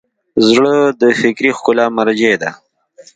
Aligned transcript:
زړه 0.49 0.75
د 1.01 1.03
فکري 1.19 1.51
ښکلا 1.57 1.85
مرجع 1.97 2.33
ده. 2.41 2.49